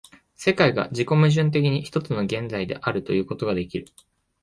[0.35, 3.85] 世界が自己矛盾的に一つの現在であるということができる。